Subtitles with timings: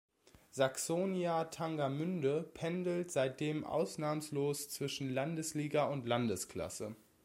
[0.49, 6.95] Saxonia Tangermünde pendelt seitdem ausnahmslos zwischen Landesliga und Landesklasse.